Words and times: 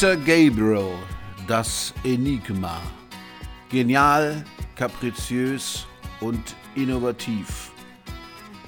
Peter 0.00 0.16
Gabriel, 0.16 0.94
das 1.48 1.92
Enigma. 2.04 2.80
Genial, 3.68 4.44
kapriziös 4.76 5.88
und 6.20 6.54
innovativ. 6.76 7.72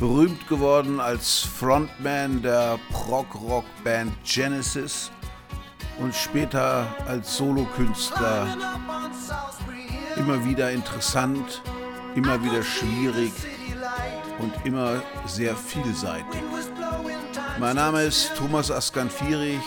Berühmt 0.01 0.49
geworden 0.49 0.99
als 0.99 1.39
Frontman 1.39 2.43
der 2.43 2.81
Prog-Rock-Band 2.91 4.13
Genesis 4.25 5.13
und 6.01 6.13
später 6.13 6.89
als 7.07 7.37
Solokünstler 7.37 8.57
immer 10.17 10.45
wieder 10.45 10.73
interessant, 10.73 11.63
immer 12.17 12.43
wieder 12.43 12.65
schwierig 12.65 13.31
und 14.41 14.53
immer 14.65 15.01
sehr 15.27 15.55
vielseitig. 15.55 16.43
Mein 17.61 17.77
Name 17.77 18.03
ist 18.03 18.35
Thomas 18.35 18.69
Askanfierich 18.73 19.61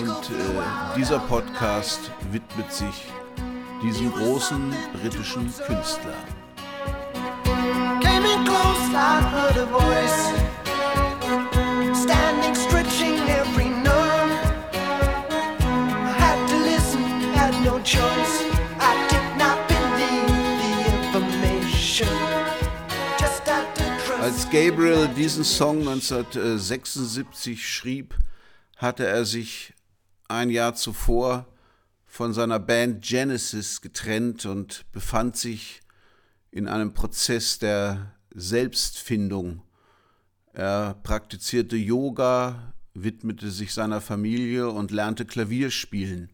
und 0.00 0.30
äh, 0.30 0.96
dieser 0.96 1.18
Podcast 1.18 2.10
widmet 2.30 2.72
sich 2.72 3.06
diesem 3.82 4.12
großen 4.12 4.72
britischen 4.92 5.52
Künstler. 5.66 6.14
Came 8.00 8.24
in 8.24 8.44
close, 8.44 8.92
I 8.94 9.20
heard 9.32 9.56
a 9.56 9.66
voice. 9.66 10.32
Standing, 12.00 12.54
stretching 12.54 13.18
every 13.28 13.68
nerve. 13.68 14.30
I 15.52 16.12
had 16.16 16.48
to 16.48 16.56
listen, 16.56 17.02
had 17.34 17.54
no 17.64 17.78
choice. 17.80 18.44
I 18.78 18.94
did 19.08 19.36
not 19.36 19.58
believe 19.68 20.28
the 20.62 20.74
information. 21.06 22.08
Just 23.18 23.46
had 23.46 23.74
to 23.74 23.84
trust. 24.04 24.22
Als 24.22 24.50
Gabriel 24.50 25.08
diesen 25.08 25.44
Song 25.44 25.80
1976 25.80 27.66
schrieb, 27.66 28.14
hatte 28.76 29.06
er 29.06 29.24
sich 29.24 29.74
ein 30.28 30.50
Jahr 30.50 30.74
zuvor 30.74 31.46
von 32.06 32.32
seiner 32.32 32.58
Band 32.58 33.02
Genesis 33.02 33.80
getrennt 33.80 34.46
und 34.46 34.84
befand 34.92 35.36
sich 35.36 35.80
in 36.50 36.68
einem 36.68 36.94
Prozess 36.94 37.58
der 37.58 38.14
Selbstfindung. 38.34 39.62
Er 40.52 40.94
praktizierte 41.02 41.76
Yoga, 41.76 42.74
widmete 42.94 43.50
sich 43.50 43.72
seiner 43.72 44.00
Familie 44.00 44.70
und 44.70 44.90
lernte 44.90 45.24
Klavier 45.24 45.70
spielen 45.70 46.30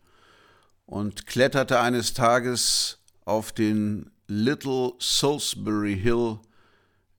und 0.86 1.26
kletterte 1.26 1.80
eines 1.80 2.14
Tages 2.14 2.98
auf 3.24 3.52
den 3.52 4.10
Little 4.26 4.92
Salisbury 4.98 5.98
Hill 5.98 6.38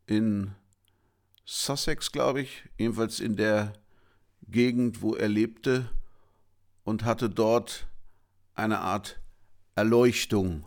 in 0.07 0.51
Sussex, 1.45 2.11
glaube 2.11 2.41
ich, 2.41 2.63
jedenfalls 2.77 3.19
in 3.19 3.35
der 3.35 3.73
Gegend, 4.47 5.01
wo 5.01 5.15
er 5.15 5.27
lebte, 5.27 5.89
und 6.85 7.03
hatte 7.03 7.29
dort 7.29 7.87
eine 8.53 8.79
Art 8.79 9.19
Erleuchtung. 9.75 10.65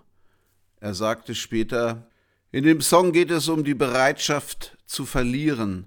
Er 0.81 0.93
sagte 0.93 1.35
später, 1.35 2.11
in 2.53 2.65
dem 2.65 2.83
Song 2.83 3.13
geht 3.13 3.31
es 3.31 3.49
um 3.49 3.65
die 3.65 3.75
Bereitschaft 3.75 4.77
zu 4.85 5.07
verlieren, 5.07 5.87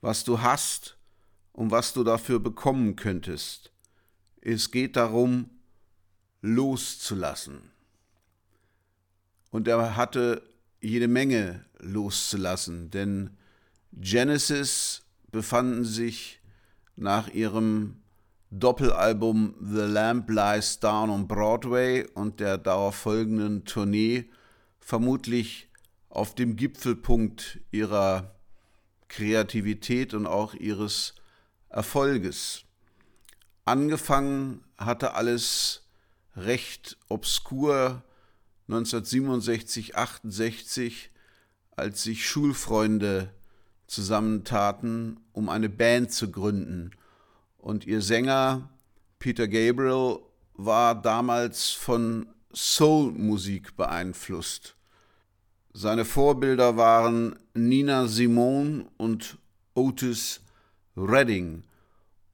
was 0.00 0.24
du 0.24 0.40
hast 0.40 0.96
und 1.52 1.70
was 1.70 1.92
du 1.92 2.04
dafür 2.04 2.38
bekommen 2.40 2.96
könntest. 2.96 3.72
Es 4.40 4.70
geht 4.70 4.96
darum, 4.96 5.50
loszulassen. 6.40 7.72
Und 9.50 9.68
er 9.68 9.96
hatte 9.96 10.42
jede 10.80 11.08
Menge 11.08 11.64
loszulassen, 11.78 12.90
denn 12.90 13.36
Genesis 13.92 15.02
befanden 15.30 15.84
sich 15.84 16.40
nach 16.94 17.28
ihrem 17.28 18.02
Doppelalbum 18.50 19.54
The 19.60 19.82
Lamp 19.82 20.30
Lies 20.30 20.78
Down 20.78 21.10
on 21.10 21.26
Broadway 21.26 22.06
und 22.14 22.40
der 22.40 22.58
darauf 22.58 22.94
folgenden 22.94 23.64
Tournee 23.64 24.30
vermutlich 24.78 25.68
auf 26.08 26.34
dem 26.34 26.56
Gipfelpunkt 26.56 27.60
ihrer 27.70 28.36
Kreativität 29.08 30.14
und 30.14 30.26
auch 30.26 30.54
ihres 30.54 31.14
Erfolges. 31.68 32.64
Angefangen 33.64 34.62
hatte 34.78 35.14
alles 35.14 35.82
recht 36.36 36.96
obskur 37.08 38.04
1967, 38.68 39.96
68, 39.96 41.10
als 41.76 42.02
sich 42.02 42.26
Schulfreunde 42.26 43.32
zusammentaten, 43.86 45.20
um 45.32 45.48
eine 45.48 45.68
Band 45.68 46.12
zu 46.12 46.30
gründen. 46.30 46.92
Und 47.66 47.84
ihr 47.84 48.00
Sänger 48.00 48.70
Peter 49.18 49.48
Gabriel 49.48 50.20
war 50.54 50.94
damals 50.94 51.72
von 51.72 52.28
Soul-Musik 52.54 53.76
beeinflusst. 53.76 54.76
Seine 55.72 56.04
Vorbilder 56.04 56.76
waren 56.76 57.36
Nina 57.54 58.06
Simone 58.06 58.86
und 58.98 59.38
Otis 59.74 60.42
Redding. 60.96 61.64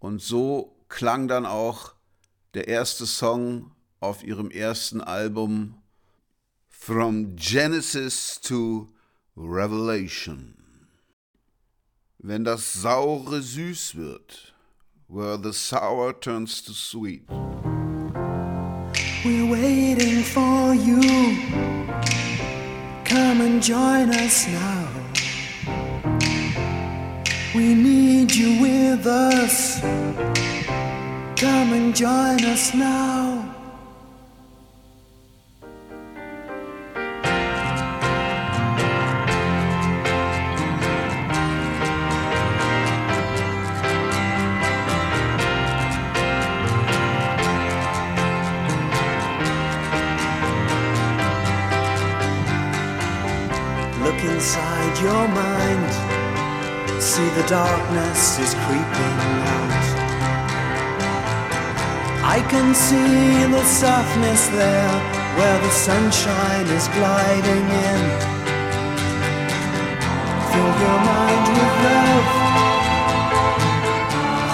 Und 0.00 0.20
so 0.20 0.76
klang 0.90 1.28
dann 1.28 1.46
auch 1.46 1.94
der 2.52 2.68
erste 2.68 3.06
Song 3.06 3.70
auf 4.00 4.22
ihrem 4.22 4.50
ersten 4.50 5.00
Album 5.00 5.76
From 6.68 7.36
Genesis 7.36 8.38
to 8.38 8.86
Revelation. 9.34 10.58
Wenn 12.18 12.44
das 12.44 12.74
Saure 12.74 13.40
süß 13.40 13.94
wird, 13.94 14.51
where 15.12 15.36
the 15.36 15.52
sour 15.52 16.10
turns 16.14 16.62
to 16.62 16.72
sweet. 16.72 17.22
We're 19.22 19.50
waiting 19.52 20.22
for 20.22 20.74
you. 20.74 21.02
Come 23.04 23.42
and 23.42 23.62
join 23.62 24.08
us 24.08 24.48
now. 24.48 24.88
We 27.54 27.74
need 27.74 28.34
you 28.34 28.62
with 28.62 29.06
us. 29.06 29.80
Come 31.36 31.74
and 31.74 31.94
join 31.94 32.42
us 32.46 32.72
now. 32.72 33.41
Can 62.62 62.74
see 62.74 63.44
the 63.50 63.64
softness 63.64 64.46
there 64.48 64.94
where 65.36 65.58
the 65.66 65.70
sunshine 65.70 66.66
is 66.78 66.86
gliding 66.96 67.66
in. 67.90 68.02
Fill 70.50 70.72
your 70.84 71.00
mind 71.12 71.44
with 71.56 71.74
love. 71.86 72.28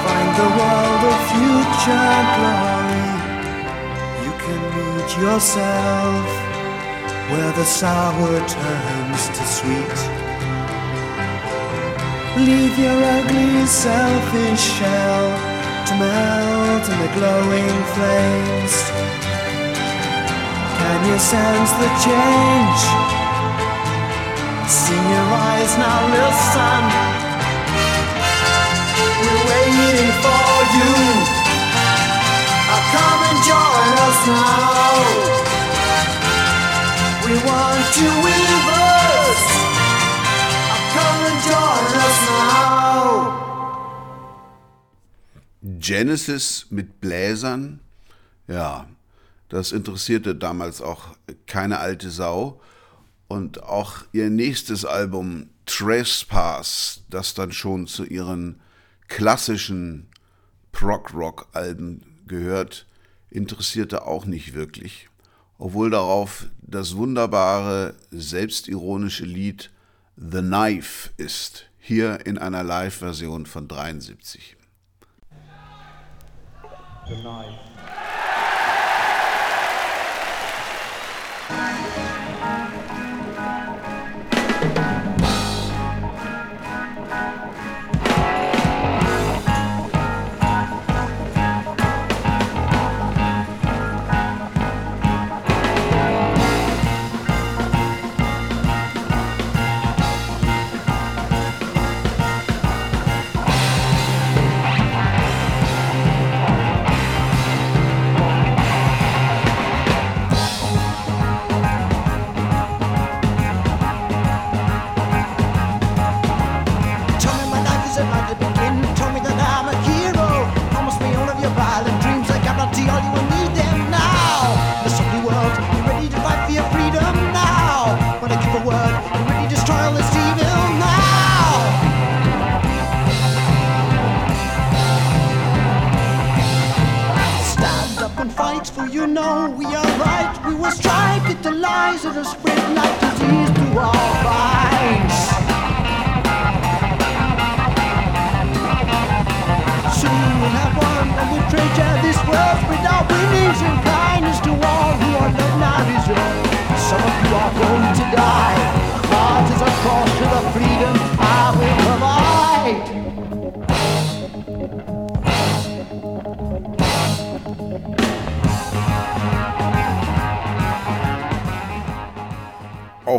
Find 0.05 0.31
the 0.43 0.51
world 0.59 1.03
of 1.13 1.19
future 1.33 2.17
glory. 2.37 3.11
You 4.25 4.33
can 4.45 4.61
meet 4.77 5.11
yourself 5.25 6.27
where 7.31 7.53
the 7.61 7.67
sour 7.81 8.35
turns 8.57 9.23
to 9.37 9.43
sweet. 9.57 9.99
Leave 12.47 12.79
your 12.79 12.99
ugly 13.17 13.67
selfish 13.67 14.65
shell 14.79 15.58
to 15.89 15.95
melt 15.97 16.85
in 16.93 16.99
the 17.01 17.11
glowing 17.17 17.77
flames. 17.95 18.75
Can 20.77 21.01
you 21.09 21.19
sense 21.19 21.71
the 21.81 21.89
change? 22.05 22.81
See 24.69 25.03
your 25.15 25.29
eyes 25.49 25.73
now, 25.79 26.01
listen. 26.13 26.83
We're 29.23 29.45
waiting 29.49 30.13
for 30.25 30.53
you. 30.77 30.95
Come 32.93 33.21
and 33.31 33.39
join 33.49 33.89
us 34.09 34.21
now. 34.29 34.93
We 37.25 37.35
want 37.49 37.89
you 38.01 38.13
with 38.27 38.65
us. 38.77 39.43
Come 40.97 41.21
and 41.29 41.39
join 41.49 41.85
us 42.07 42.19
now. 42.29 43.48
Genesis 45.63 46.67
mit 46.71 47.01
Bläsern, 47.01 47.81
ja, 48.47 48.89
das 49.49 49.73
interessierte 49.73 50.35
damals 50.35 50.81
auch 50.81 51.17
keine 51.47 51.79
alte 51.79 52.11
Sau. 52.11 52.61
Und 53.29 53.63
auch 53.63 54.05
ihr 54.13 54.31
nächstes 54.31 54.85
Album 54.85 55.51
Trespass, 55.67 57.03
das 57.11 57.35
dann 57.35 57.53
schon 57.53 57.87
zu 57.87 58.05
ihren 58.05 58.61
klassischen 59.09 60.09
Prog-Rock-Alben 60.73 62.03
gehört, 62.27 62.87
interessierte 63.31 64.07
auch 64.07 64.25
nicht 64.25 64.55
wirklich. 64.55 65.09
Obwohl 65.59 65.91
darauf 65.91 66.47
das 66.63 66.97
wunderbare, 66.97 67.95
selbstironische 68.11 69.25
Lied 69.25 69.71
The 70.17 70.41
Knife 70.41 71.11
ist, 71.17 71.67
hier 71.79 72.25
in 72.27 72.39
einer 72.39 72.63
Live-Version 72.63 73.45
von 73.47 73.69
73. 73.69 74.58
the 77.09 77.17
knife. 77.17 78.18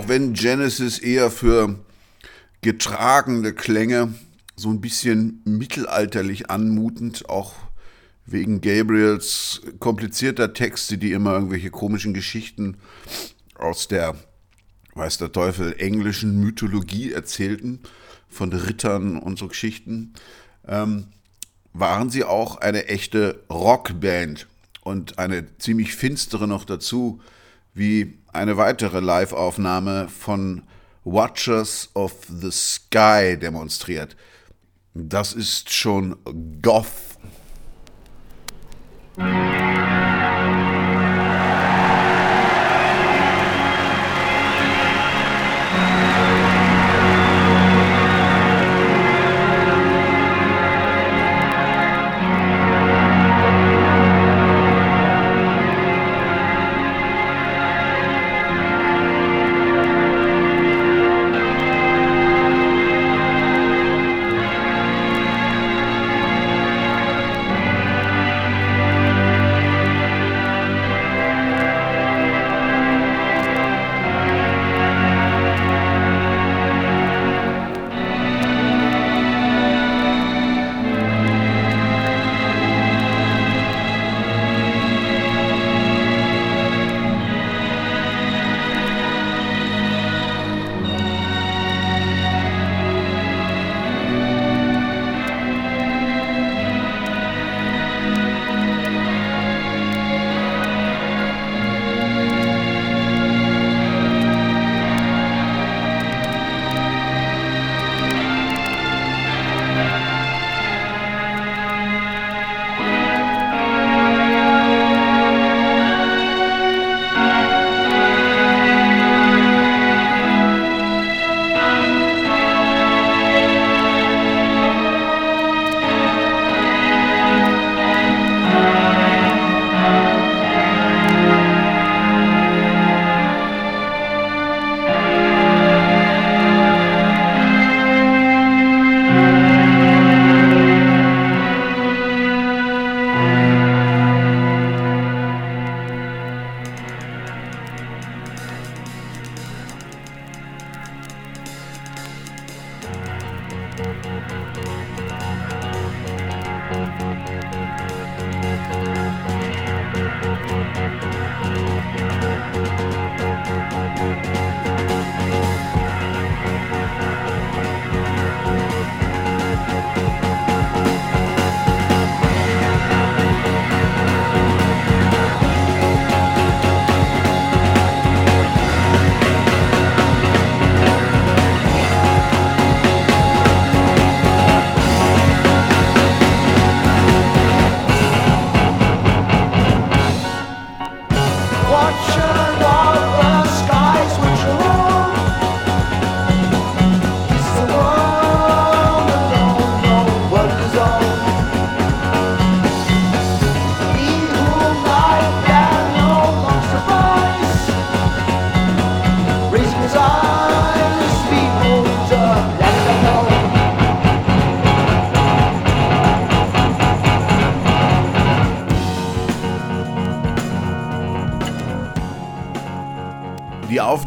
Wenn 0.09 0.33
Genesis 0.33 1.00
eher 1.00 1.31
für 1.31 1.79
getragene 2.61 3.53
Klänge, 3.53 4.13
so 4.56 4.69
ein 4.69 4.81
bisschen 4.81 5.41
mittelalterlich 5.45 6.50
anmutend, 6.50 7.29
auch 7.29 7.53
wegen 8.25 8.59
Gabriels 8.59 9.61
komplizierter 9.79 10.53
Texte, 10.53 10.97
die 10.97 11.13
immer 11.13 11.33
irgendwelche 11.33 11.69
komischen 11.69 12.13
Geschichten 12.13 12.77
aus 13.56 13.88
der, 13.88 14.15
weiß 14.95 15.19
der 15.19 15.31
Teufel, 15.31 15.75
englischen 15.77 16.39
Mythologie 16.39 17.13
erzählten, 17.13 17.79
von 18.27 18.51
Rittern 18.51 19.17
und 19.17 19.39
so 19.39 19.47
Geschichten, 19.47 20.13
ähm, 20.68 21.07
waren 21.73 22.09
sie 22.09 22.23
auch 22.23 22.57
eine 22.57 22.87
echte 22.87 23.44
Rockband 23.49 24.47
und 24.81 25.19
eine 25.19 25.57
ziemlich 25.57 25.95
finstere 25.95 26.47
noch 26.47 26.66
dazu, 26.66 27.21
wie 27.73 28.19
eine 28.33 28.57
weitere 28.57 28.99
Live-Aufnahme 28.99 30.07
von 30.09 30.64
Watchers 31.04 31.90
of 31.94 32.14
the 32.28 32.52
Sky 32.52 33.38
demonstriert. 33.38 34.16
Das 34.94 35.33
ist 35.33 35.71
schon 35.73 36.16
Goth. 36.61 37.08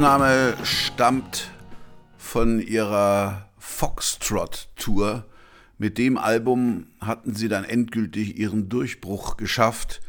Aufnahme 0.03 0.57
stammt 0.65 1.53
von 2.19 2.59
ihrer 2.59 3.49
Foxtrot-Tour. 3.59 5.25
Mit 5.79 5.97
dem 5.97 6.19
Album 6.19 6.89
hatten 7.01 7.37
sie 7.37 7.47
dann 7.47 7.63
endgültig 7.63 8.37
ihren 8.37 8.69
Durchbruch 8.69 9.37
geschafft. 9.37 10.01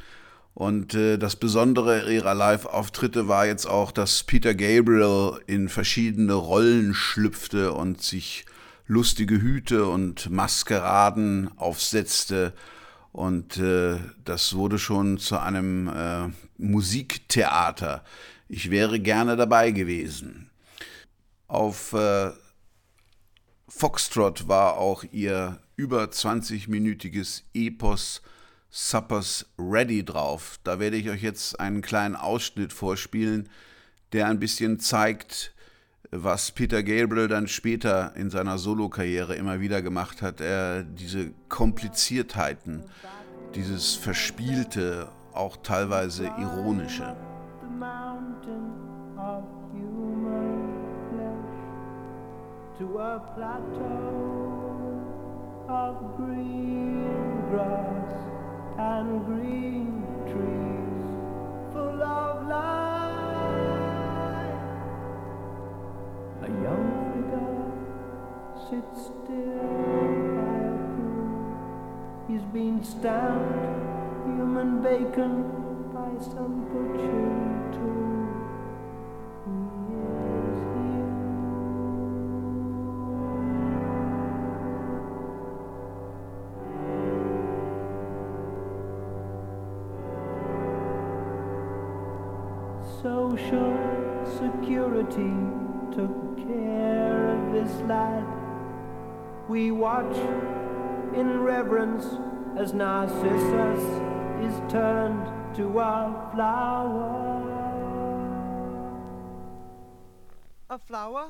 Und 0.55 0.95
äh, 0.95 1.19
das 1.19 1.35
Besondere 1.35 2.11
ihrer 2.11 2.33
Live-Auftritte 2.33 3.27
war 3.27 3.45
jetzt 3.45 3.67
auch, 3.67 3.91
dass 3.91 4.23
Peter 4.23 4.55
Gabriel 4.55 5.39
in 5.45 5.69
verschiedene 5.69 6.33
Rollen 6.33 6.95
schlüpfte 6.95 7.73
und 7.73 8.01
sich 8.01 8.45
lustige 8.87 9.39
Hüte 9.39 9.85
und 9.85 10.27
Maskeraden 10.31 11.55
aufsetzte. 11.55 12.53
Und 13.11 13.57
äh, 13.57 13.97
das 14.25 14.55
wurde 14.55 14.79
schon 14.79 15.19
zu 15.19 15.37
einem 15.37 15.87
äh, 15.87 16.29
Musiktheater. 16.57 18.03
Ich 18.47 18.69
wäre 18.69 18.99
gerne 18.99 19.35
dabei 19.35 19.71
gewesen. 19.71 20.49
Auf 21.47 21.93
äh, 21.93 22.31
Foxtrot 23.67 24.47
war 24.47 24.77
auch 24.77 25.03
ihr 25.11 25.59
über 25.75 26.03
20-minütiges 26.05 27.43
Epos 27.53 28.21
Suppers 28.69 29.45
Ready 29.59 30.03
drauf. 30.03 30.59
Da 30.63 30.79
werde 30.79 30.97
ich 30.97 31.09
euch 31.09 31.21
jetzt 31.21 31.59
einen 31.59 31.81
kleinen 31.81 32.15
Ausschnitt 32.15 32.73
vorspielen, 32.73 33.49
der 34.13 34.27
ein 34.27 34.39
bisschen 34.39 34.79
zeigt, 34.79 35.53
was 36.09 36.51
Peter 36.51 36.83
Gabriel 36.83 37.27
dann 37.27 37.47
später 37.47 38.15
in 38.15 38.29
seiner 38.29 38.57
Solokarriere 38.57 39.35
immer 39.35 39.59
wieder 39.59 39.81
gemacht 39.81 40.21
hat. 40.21 40.41
Er 40.41 40.83
diese 40.83 41.31
Kompliziertheiten, 41.49 42.83
dieses 43.55 43.95
Verspielte, 43.95 45.11
auch 45.33 45.57
teilweise 45.57 46.25
ironische. 46.25 47.15
To 52.79 52.97
a 52.97 53.19
plateau 53.35 54.99
of 55.69 56.17
green 56.17 57.05
grass 57.49 58.13
and 58.79 59.25
green 59.25 60.03
trees 60.25 61.09
full 61.71 62.01
of 62.01 62.47
life. 62.47 63.73
A 66.41 66.49
young 66.65 66.87
figure 67.13 67.65
sits 68.69 68.99
still 69.05 69.69
by 70.39 70.57
a 70.65 70.75
pool. 70.95 72.25
He's 72.27 72.45
been 72.51 72.83
stamped 72.83 74.25
human 74.25 74.81
bacon. 74.81 75.72
Social 93.03 93.77
security 94.37 95.33
took 95.91 96.37
care 96.37 97.35
of 97.35 97.51
this 97.51 97.71
lad. 97.81 98.25
We 99.49 99.71
watch 99.71 100.15
in 101.13 101.41
reverence 101.41 102.05
as 102.57 102.73
Narcissus 102.73 103.83
is 104.41 104.71
turned 104.71 105.42
to 105.55 105.79
a 105.79 106.31
flower. 106.33 107.43
A 110.69 110.79
flower? 110.79 111.25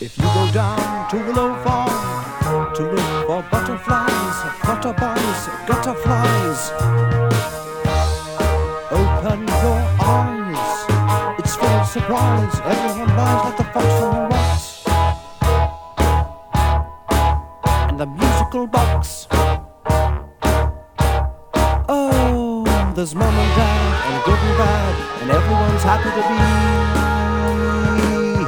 If 0.00 0.16
you 0.16 0.24
go 0.24 0.50
down 0.52 1.10
to 1.10 1.16
Willow 1.18 1.54
Farm 1.62 2.74
to 2.74 2.82
look 2.82 3.26
for 3.26 3.42
butterflies, 3.50 4.36
butterflies, 4.64 5.48
gutterflies, 5.66 6.72
open 8.90 9.46
your 9.46 9.80
eyes. 10.00 11.38
It's 11.38 11.54
full 11.54 11.68
of 11.68 11.86
surprise. 11.86 12.60
Everyone 12.64 13.14
lies 13.14 13.44
like 13.44 13.56
the 13.58 13.64
fox 13.64 13.86
on 14.00 14.14
the 14.14 14.34
rocks. 14.34 14.84
And 17.90 18.00
the 18.00 18.06
musical 18.06 18.66
box. 18.66 19.28
There's 22.94 23.14
mum 23.14 23.34
and 23.34 23.56
dad, 23.56 24.12
and 24.12 24.24
good 24.24 24.38
and 24.38 24.58
bad, 24.58 25.22
and 25.22 25.30
everyone's 25.30 25.82
happy 25.82 26.10
to 26.12 26.22
be 26.28 26.36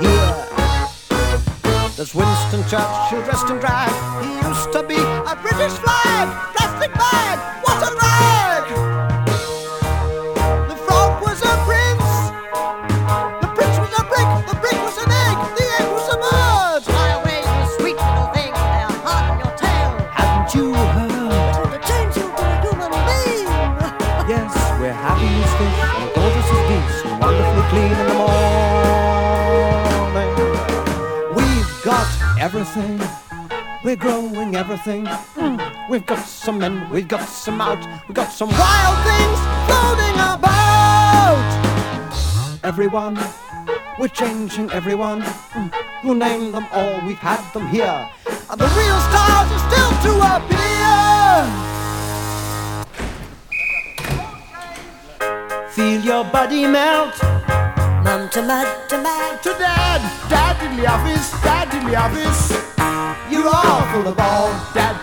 here. 0.06 0.34
There's 1.96 2.14
Winston 2.14 2.62
Churchill 2.68 3.22
dressed 3.24 3.48
in 3.48 3.58
drag. 3.58 3.90
He 4.22 4.34
used 4.46 4.72
to 4.72 4.82
be 4.82 4.96
a 4.96 5.36
British 5.40 5.72
flag, 5.78 6.54
plastic 6.56 6.92
bag. 6.92 7.63
We're 33.94 34.00
growing 34.00 34.56
everything. 34.56 35.06
We've 35.88 36.04
got 36.04 36.26
some 36.26 36.58
men, 36.58 36.90
we've 36.90 37.06
got 37.06 37.28
some 37.28 37.60
out, 37.60 37.78
we've 38.08 38.16
got 38.16 38.32
some 38.32 38.48
wild 38.48 38.98
things 39.06 39.38
floating 39.68 40.18
about. 40.34 41.38
Everyone, 42.64 43.16
we're 44.00 44.08
changing 44.08 44.72
everyone. 44.72 45.22
We'll 46.02 46.16
name 46.16 46.50
them 46.50 46.66
all, 46.72 47.06
we've 47.06 47.18
had 47.18 47.48
them 47.52 47.68
here. 47.68 48.10
And 48.50 48.60
the 48.60 48.66
real 48.66 48.98
stars 49.06 49.52
are 49.54 49.62
still 49.70 49.92
to 50.06 50.12
appear. 50.34 50.90
Feel 55.70 56.00
your 56.00 56.24
body 56.32 56.66
melt. 56.66 57.14
Mum 58.02 58.28
to 58.30 58.42
mud 58.42 58.88
to 58.88 58.98
mad 59.00 59.40
to 59.44 59.50
dad, 59.50 60.00
dad 60.28 60.60
in 60.68 60.78
the 60.78 60.86
office, 60.88 61.30
dad 61.42 61.72
in 61.72 61.86
the 61.88 61.94
office. 61.94 62.74
You're 62.94 63.48
all 63.48 63.82
full 63.90 64.06
of 64.06 64.18
all, 64.20 64.48
dad 64.72 64.93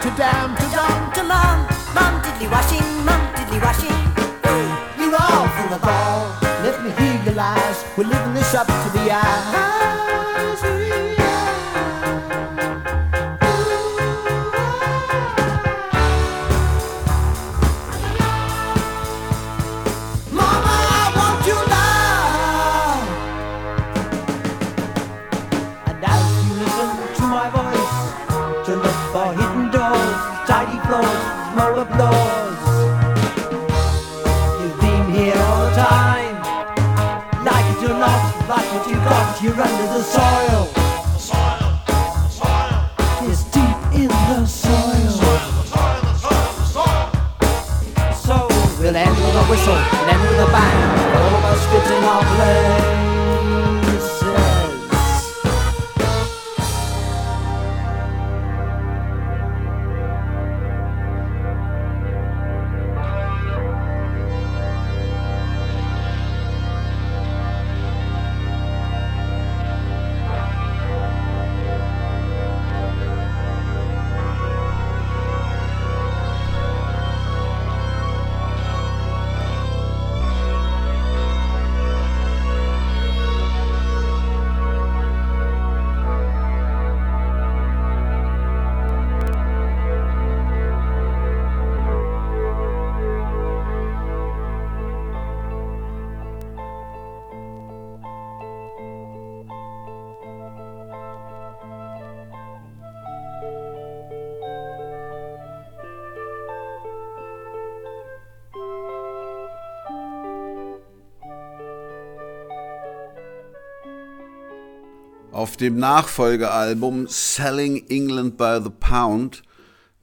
Auf 115.42 115.58
dem 115.58 115.80
Nachfolgealbum 115.80 117.08
Selling 117.08 117.88
England 117.90 118.38
by 118.38 118.60
the 118.64 118.70
Pound, 118.70 119.42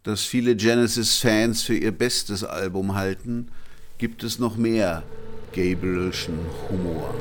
das 0.02 0.22
viele 0.22 0.56
Genesis-Fans 0.56 1.62
für 1.62 1.76
ihr 1.76 1.92
bestes 1.92 2.42
Album 2.42 2.96
halten, 2.96 3.46
gibt 3.98 4.24
es 4.24 4.40
noch 4.40 4.56
mehr 4.56 5.04
Gabrielschen 5.52 6.40
Humor. 6.68 7.14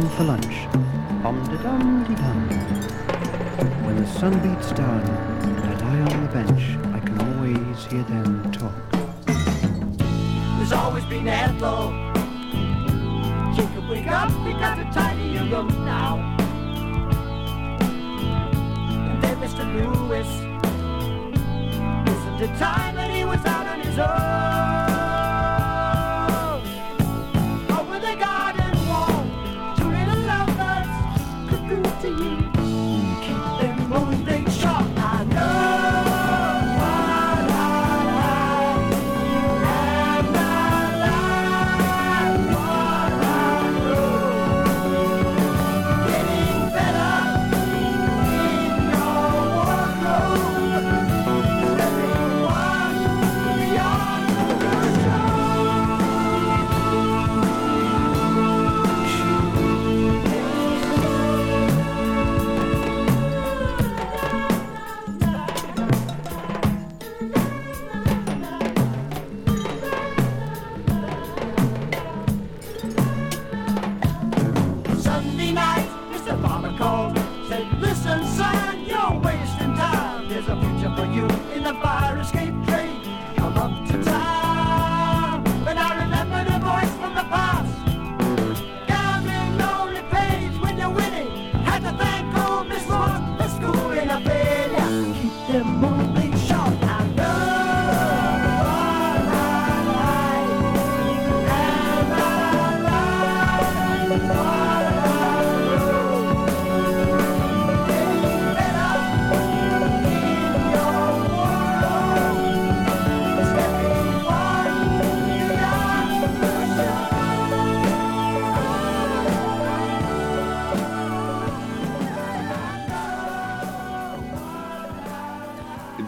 Time 0.00 0.10
for 0.16 0.24
lunch. 0.24 0.56
Bum 1.22 1.36
de 1.44 1.56
dum 1.58 2.04
de 2.08 2.14
dum. 2.16 2.38
When 3.84 3.96
the 3.96 4.06
sun 4.18 4.32
beats 4.42 4.72
down 4.72 5.02
and 5.44 5.60
I 5.60 5.74
lie 5.84 6.12
on 6.12 6.26
the 6.26 6.32
bench, 6.32 6.62
I 6.96 6.98
can 6.98 7.16
always 7.26 7.84
hear 7.84 8.02
them 8.02 8.50
talk. 8.50 8.74
There's 10.56 10.72
always 10.72 11.04
been 11.04 11.28
Ethel. 11.28 11.92
Could 13.74 13.88
wake 13.88 14.08
up 14.08 14.30
because 14.44 14.78
the 14.78 14.86
tiny 15.00 15.38
room 15.38 15.68
now. 15.84 16.12
And 19.10 19.22
then 19.22 19.36
Mr. 19.44 19.64
Lewis. 19.74 20.30
Isn't 22.10 22.40
it 22.46 22.58
time 22.58 22.93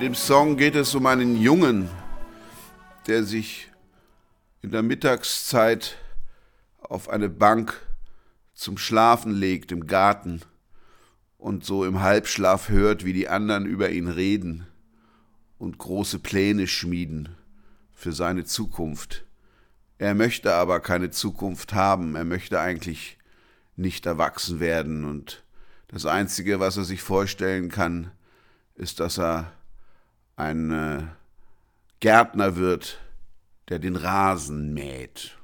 dem 0.06 0.14
Song 0.14 0.56
geht 0.56 0.76
es 0.76 0.94
um 0.94 1.04
einen 1.06 1.36
Jungen, 1.36 1.90
der 3.08 3.24
sich 3.24 3.72
in 4.62 4.70
der 4.70 4.84
Mittagszeit 4.84 5.96
auf 6.78 7.08
eine 7.08 7.28
Bank 7.28 7.74
zum 8.54 8.78
Schlafen 8.78 9.34
legt 9.34 9.72
im 9.72 9.88
Garten 9.88 10.42
und 11.38 11.64
so 11.64 11.84
im 11.84 12.02
Halbschlaf 12.02 12.68
hört, 12.68 13.04
wie 13.04 13.14
die 13.14 13.28
anderen 13.28 13.66
über 13.66 13.90
ihn 13.90 14.06
reden 14.06 14.68
und 15.58 15.76
große 15.78 16.20
Pläne 16.20 16.68
schmieden 16.68 17.30
für 17.92 18.12
seine 18.12 18.44
Zukunft. 18.44 19.24
Er 19.98 20.14
möchte 20.14 20.54
aber 20.54 20.78
keine 20.78 21.10
Zukunft 21.10 21.74
haben, 21.74 22.14
er 22.14 22.24
möchte 22.24 22.60
eigentlich 22.60 23.18
nicht 23.74 24.06
erwachsen 24.06 24.60
werden 24.60 25.04
und 25.04 25.42
das 25.88 26.06
Einzige, 26.06 26.60
was 26.60 26.76
er 26.76 26.84
sich 26.84 27.02
vorstellen 27.02 27.72
kann, 27.72 28.12
ist, 28.76 29.00
dass 29.00 29.18
er 29.18 29.50
ein 30.36 30.70
äh, 30.70 31.02
Gärtner 32.00 32.56
wird, 32.56 33.00
der 33.68 33.78
den 33.78 33.96
Rasen 33.96 34.74
mäht. 34.74 35.36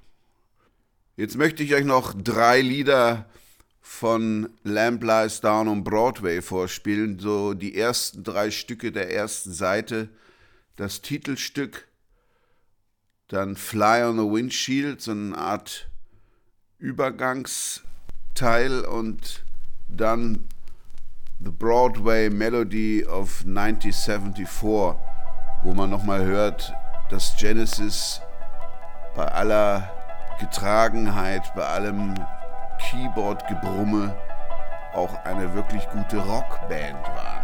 Jetzt 1.17 1.37
möchte 1.37 1.63
ich 1.63 1.75
euch 1.75 1.85
noch 1.85 2.15
drei 2.15 2.61
Lieder 2.61 3.27
von 3.81 4.51
Lamp 4.63 5.03
Lies 5.03 5.41
Down 5.41 5.69
on 5.69 5.85
Broadway 5.85 6.41
vorspielen, 6.41 7.19
so 7.19 7.55
die 7.55 7.77
ersten 7.77 8.23
drei 8.23 8.51
Stücke 8.51 8.93
der 8.93 9.13
ersten 9.13 9.53
Seite, 9.53 10.09
das 10.77 11.03
Titelstück, 11.03 11.89
dann 13.29 13.57
Fly 13.57 14.05
on 14.05 14.19
the 14.19 14.25
Windshield, 14.25 15.01
so 15.01 15.11
eine 15.11 15.37
Art 15.37 15.89
Übergangsteil 16.79 18.85
und 18.85 19.45
dann 19.89 20.47
The 21.45 21.51
Broadway 21.51 22.29
Melody 22.29 23.05
of 23.05 23.45
1974, 23.45 24.97
wo 25.65 25.75
man 25.75 25.91
nochmal 25.91 26.25
hört, 26.25 26.73
dass 27.11 27.35
Genesis 27.37 28.21
bei 29.17 29.27
aller 29.27 29.91
Getragenheit, 30.39 31.43
bei 31.57 31.65
allem 31.67 32.15
Keyboard-Gebrumme 32.79 34.15
auch 34.95 35.25
eine 35.25 35.53
wirklich 35.53 35.85
gute 35.91 36.19
Rockband 36.19 37.03
war. 37.09 37.42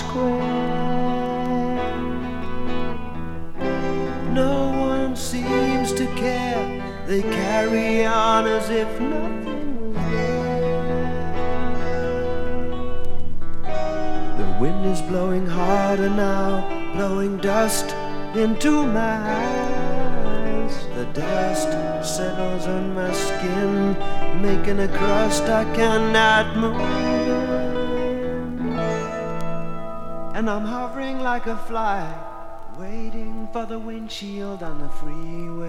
square. 0.00 1.80
No 4.42 4.54
one 4.92 5.14
seems 5.14 5.92
to 5.92 6.06
care, 6.24 6.64
they 7.06 7.22
carry 7.22 8.04
on 8.06 8.46
as 8.46 8.70
if 8.70 8.90
nothing 9.00 9.94
were. 9.94 10.40
The 14.40 14.48
wind 14.60 14.86
is 14.86 15.02
blowing 15.02 15.46
harder 15.46 16.10
now, 16.10 16.50
blowing 16.94 17.36
dust 17.38 17.88
into 18.34 18.72
my 18.98 19.16
eyes. 19.42 20.74
The 20.96 21.06
dust 21.22 21.70
settles 22.16 22.66
on 22.66 22.94
my 22.94 23.12
skin, 23.12 23.74
making 24.40 24.78
a 24.80 24.88
crust 24.98 25.44
I 25.44 25.64
cannot 25.74 26.56
move. 26.56 26.99
and 30.40 30.48
I'm 30.48 30.64
hovering 30.64 31.20
like 31.20 31.46
a 31.46 31.56
fly, 31.68 32.18
waiting 32.78 33.46
for 33.52 33.66
the 33.66 33.78
windshield 33.78 34.62
on 34.62 34.78
the 34.78 34.88
freeway. 34.88 35.60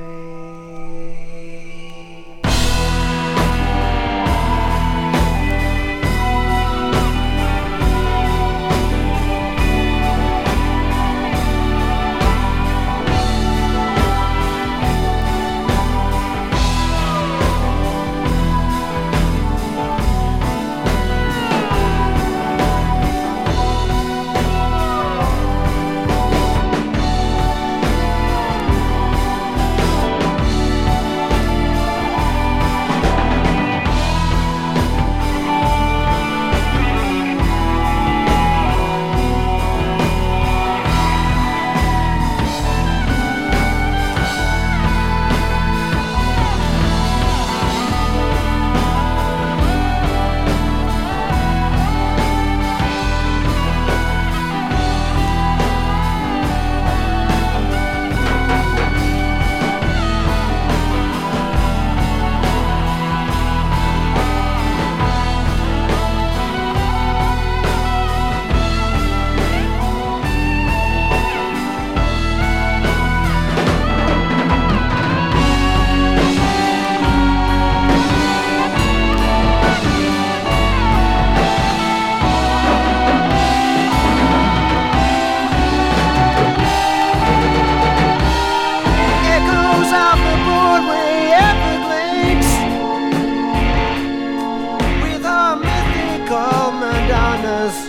others 97.71 97.85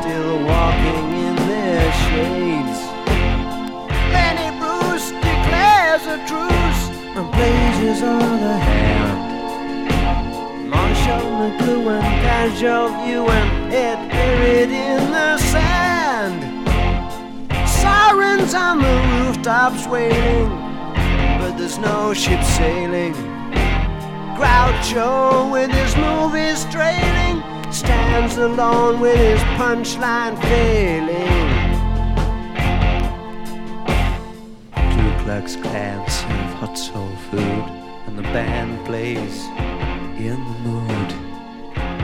still 0.00 0.38
walking 0.44 1.06
in 1.26 1.36
their 1.48 1.92
shades. 2.04 2.78
Lenny 4.12 4.50
Bruce 4.58 5.10
declares 5.10 6.04
a 6.06 6.18
truce 6.26 6.82
and 7.16 7.30
blazes 7.32 8.02
on 8.02 8.40
the 8.40 8.56
hand. 8.68 9.18
Marshall 10.68 11.26
McLuhan, 11.38 12.02
casual 12.22 12.88
view 13.04 13.28
and 13.28 13.72
head 13.72 13.98
buried 14.10 14.70
in 14.70 15.10
the 15.10 15.38
sand. 15.38 16.42
Sirens 17.68 18.54
on 18.54 18.78
the 18.78 18.96
rooftops 19.24 19.86
waiting, 19.86 20.48
but 21.38 21.56
there's 21.56 21.78
no 21.78 22.12
ship 22.14 22.42
sailing. 22.42 23.14
Groucho 24.36 25.50
with 25.50 25.70
his 25.70 25.96
movies 25.96 26.66
trailing 26.70 27.55
stands 27.76 28.38
alone 28.38 29.00
with 29.00 29.18
his 29.18 29.40
punchline 29.58 30.40
failing. 30.44 31.74
Ku 34.72 35.24
Klux 35.24 35.52
serve 35.52 36.52
hot 36.58 36.74
soul 36.78 37.10
food, 37.30 37.64
and 38.06 38.16
the 38.16 38.22
band 38.22 38.82
plays 38.86 39.44
in 40.16 40.38
the 40.48 40.58
mood. 40.66 41.10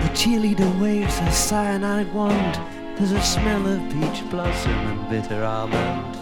The 0.03 0.11
cheerleader 0.19 0.71
waves 0.79 1.19
a 1.21 1.33
cyanide 1.33 2.13
wand. 2.13 2.55
There's 2.99 3.13
a 3.13 3.23
smell 3.23 3.67
of 3.67 3.81
peach 3.93 4.29
blossom 4.31 4.73
and 4.73 5.09
bitter 5.09 5.43
almond. 5.43 6.19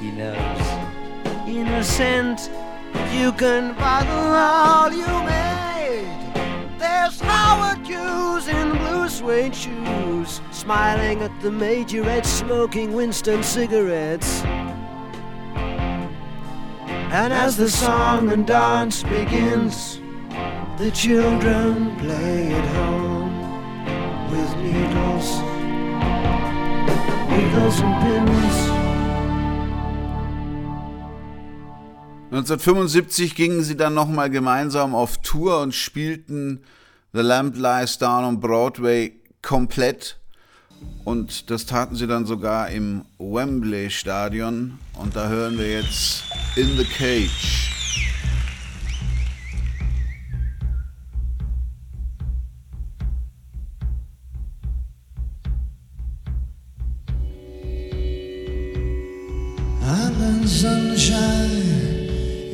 He 0.00 0.10
knows, 0.10 0.97
innocent, 1.56 2.50
you 3.12 3.32
can 3.32 3.74
bottle 3.74 4.34
all 4.34 4.92
you 4.92 5.06
made. 5.24 6.78
There's 6.78 7.20
Howard 7.20 7.86
Hughes 7.86 8.48
in 8.48 8.70
blue 8.76 9.08
suede 9.08 9.54
shoes, 9.54 10.40
smiling 10.50 11.22
at 11.22 11.32
the 11.40 11.50
majorette, 11.50 12.26
smoking 12.26 12.92
Winston 12.92 13.42
cigarettes. 13.42 14.42
And 17.10 17.32
as 17.32 17.56
the 17.56 17.70
song 17.70 18.30
and 18.30 18.46
dance 18.46 19.02
begins, 19.02 20.00
the 20.76 20.90
children 20.92 21.96
play 21.96 22.52
at 22.52 22.64
home 22.76 23.32
with 24.30 24.56
needles, 24.58 25.40
needles 27.30 27.80
and 27.80 27.94
pins. 28.02 28.77
1975 32.38 33.34
gingen 33.34 33.64
sie 33.64 33.76
dann 33.76 33.94
nochmal 33.94 34.30
gemeinsam 34.30 34.94
auf 34.94 35.18
Tour 35.18 35.60
und 35.60 35.74
spielten 35.74 36.62
The 37.12 37.20
Lamp 37.20 37.56
Lies 37.56 37.98
Down 37.98 38.24
on 38.24 38.38
Broadway 38.38 39.12
komplett. 39.42 40.20
Und 41.04 41.50
das 41.50 41.66
taten 41.66 41.96
sie 41.96 42.06
dann 42.06 42.26
sogar 42.26 42.70
im 42.70 43.04
Wembley 43.18 43.90
Stadion. 43.90 44.78
Und 44.94 45.16
da 45.16 45.26
hören 45.28 45.58
wir 45.58 45.68
jetzt 45.68 46.22
In 46.54 46.76
the 46.76 46.84
Cage. 46.84 47.68
Sunshine 60.60 61.77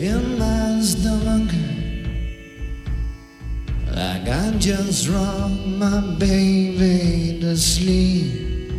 in 0.04 0.38
my 0.38 0.80
stomach. 0.80 1.50
Like 3.90 4.28
I 4.28 4.50
just 4.58 5.08
rocked 5.08 5.66
my 5.66 6.00
baby 6.18 7.40
to 7.40 7.56
sleep. 7.56 8.70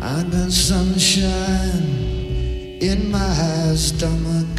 I 0.00 0.24
got 0.24 0.50
sunshine 0.50 1.86
in 2.82 3.10
my 3.10 3.74
stomach, 3.76 4.54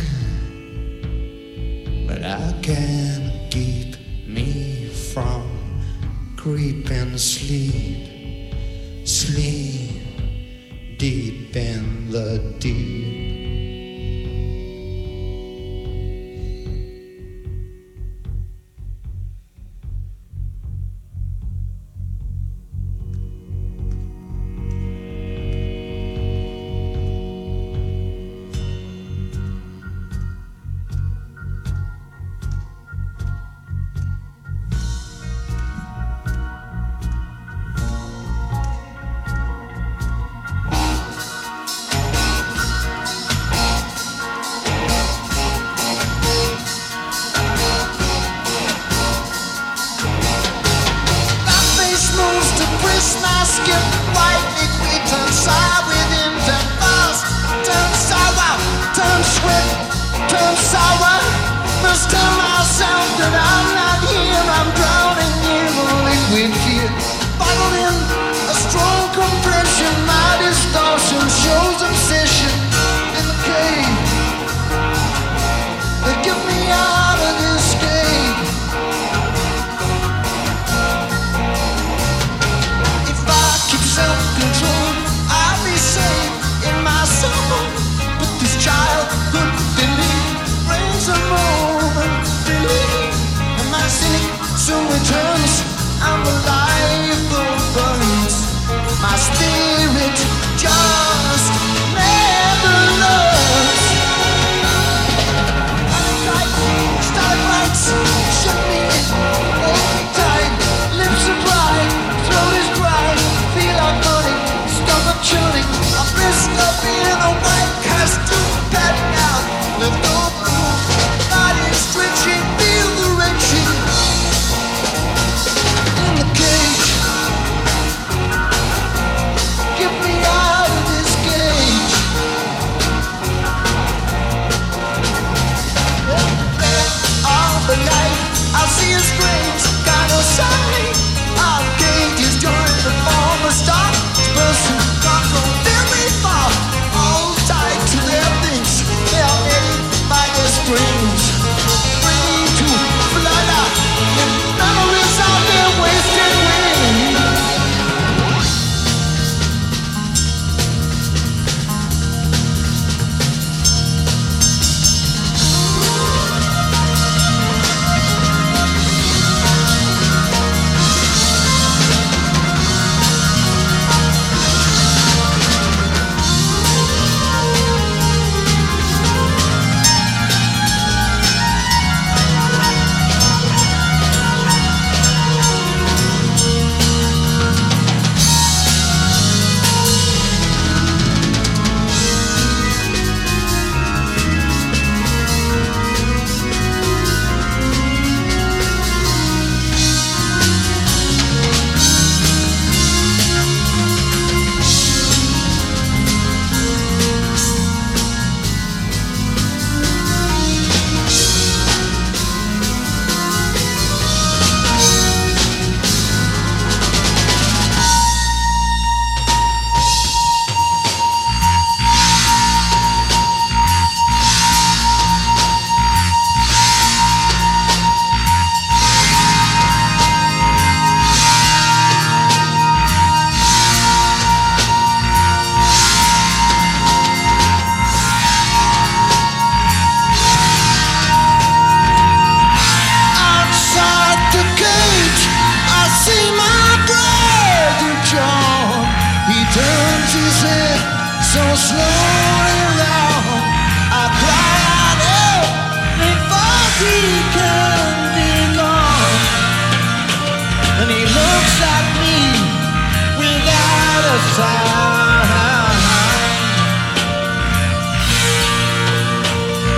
but 2.08 2.23
I 2.23 2.54
can't 2.62 3.52
keep 3.52 3.97
me 4.26 4.88
from 5.13 5.43
creeping 6.38 7.17
sleep, 7.17 8.54
sleep 9.06 9.77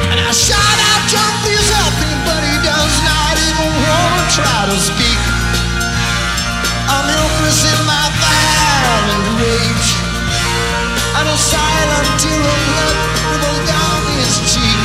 And 0.10 0.20
I 0.20 0.32
shout 0.32 0.58
out, 0.64 1.02
John, 1.12 1.34
please 1.44 1.68
help 1.68 1.92
me, 2.00 2.12
but 2.24 2.40
he 2.48 2.56
does 2.64 2.96
not 3.04 3.36
even 3.36 3.68
want 3.84 4.14
to 4.16 4.26
try 4.40 4.60
to 4.72 4.78
speak. 4.80 5.20
I'm 6.88 7.04
in 7.12 7.80
my 7.84 8.06
violent 8.16 9.44
rage. 9.44 9.90
And 11.20 11.28
a 11.28 11.36
silent 11.36 12.08
tear 12.24 12.40
of 12.40 12.60
blood 12.64 12.98
dribbles 13.20 13.62
down 13.68 14.00
his 14.24 14.40
cheek. 14.56 14.80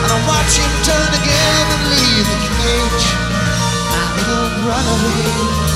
And 0.00 0.16
I 0.16 0.18
watch 0.24 0.56
him 0.56 0.72
turn 0.88 1.12
again 1.12 1.64
and 1.76 1.82
leave 1.92 2.24
the 2.24 2.40
cage. 2.56 3.04
Run 4.64 4.86
away. 4.96 5.67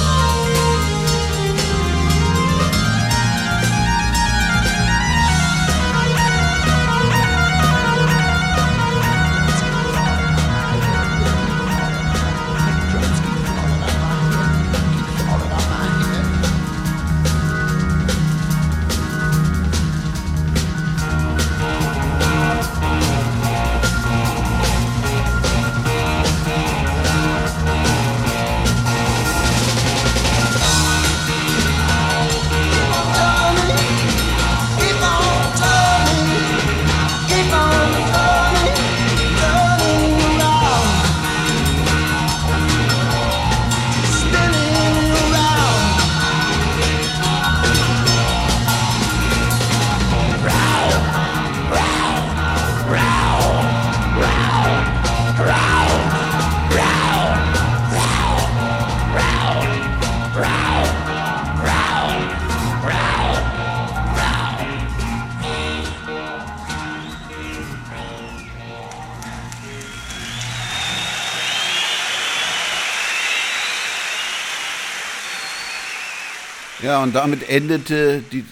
Ja, 76.93 77.03
und 77.03 77.15
damit 77.15 77.49
endete 77.49 78.21
die 78.21 78.45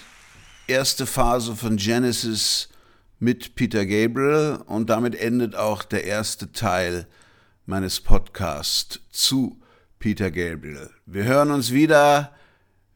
erste 0.66 1.04
Phase 1.04 1.54
von 1.54 1.76
Genesis 1.76 2.70
mit 3.18 3.54
Peter 3.54 3.84
Gabriel 3.84 4.60
und 4.64 4.88
damit 4.88 5.14
endet 5.14 5.54
auch 5.54 5.82
der 5.82 6.04
erste 6.04 6.50
Teil 6.50 7.06
meines 7.66 8.00
Podcasts 8.00 8.98
zu 9.10 9.60
Peter 9.98 10.30
Gabriel. 10.30 10.88
Wir 11.04 11.24
hören 11.24 11.50
uns 11.50 11.70
wieder 11.70 12.32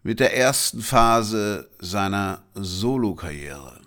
mit 0.02 0.18
der 0.18 0.34
ersten 0.34 0.80
Phase 0.80 1.68
seiner 1.78 2.42
Solokarriere. 2.54 3.82